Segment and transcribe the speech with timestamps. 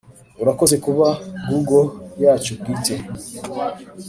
[0.41, 1.07] urakoze kuba
[1.49, 1.83] google
[2.23, 2.95] yacu bwite.